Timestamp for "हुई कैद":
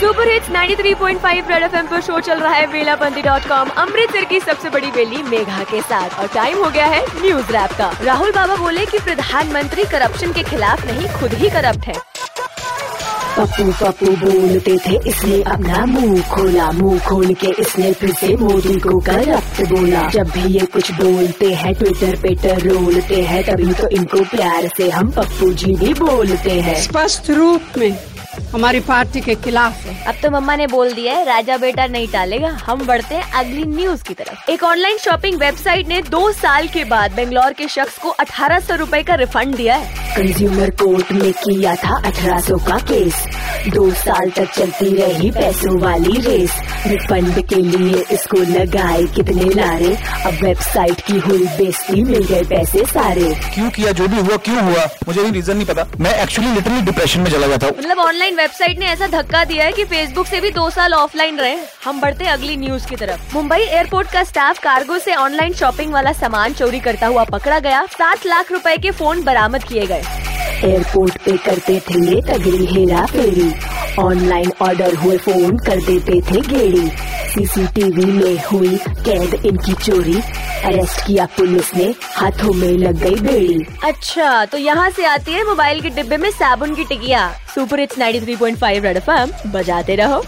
78.44-79.34